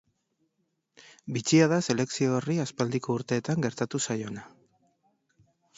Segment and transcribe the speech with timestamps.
[1.35, 4.49] Bitxia da selekzio horri aspaldiko urteetan gertatu zaiona.